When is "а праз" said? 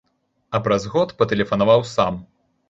0.55-0.87